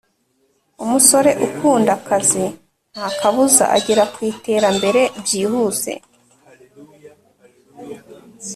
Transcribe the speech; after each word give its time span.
Umusore 0.83 1.31
ukunda 1.47 1.91
akazi 1.97 2.45
ntakabuza 2.93 3.63
agera 3.77 4.03
ku 4.13 4.19
iterambere 4.31 5.01
byihuse 5.23 5.91